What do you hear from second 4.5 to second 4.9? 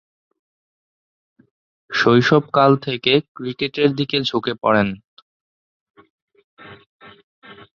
পড়েন।